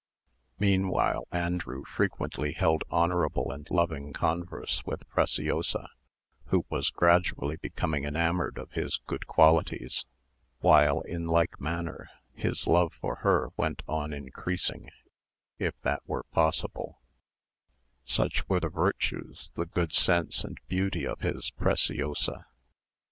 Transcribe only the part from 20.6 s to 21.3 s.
beauty of